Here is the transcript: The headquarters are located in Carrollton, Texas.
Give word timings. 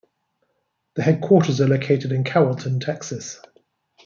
The 0.95 1.03
headquarters 1.03 1.61
are 1.61 1.67
located 1.67 2.11
in 2.11 2.23
Carrollton, 2.23 2.79
Texas. 2.79 3.39